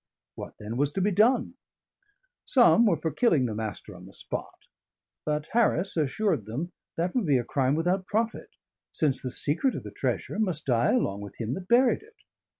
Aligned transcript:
What, 0.33 0.55
then, 0.57 0.77
was 0.77 0.91
to 0.93 0.99
be 1.01 1.11
done? 1.11 1.57
Some 2.43 2.87
were 2.87 2.97
for 2.97 3.11
killing 3.11 3.45
the 3.45 3.53
Master 3.53 3.95
on 3.95 4.07
the 4.07 4.13
spot; 4.15 4.61
but 5.27 5.49
Harris 5.51 5.95
assured 5.95 6.47
them 6.47 6.71
that 6.97 7.13
would 7.13 7.27
be 7.27 7.37
a 7.37 7.43
crime 7.43 7.75
without 7.75 8.07
profit, 8.07 8.49
since 8.91 9.21
the 9.21 9.29
secret 9.29 9.75
of 9.75 9.83
the 9.83 9.91
treasure 9.91 10.39
must 10.39 10.65
die 10.65 10.93
along 10.93 11.21
with 11.21 11.35
him 11.37 11.53
that 11.53 11.67
buried 11.67 12.01
it. 12.01 12.15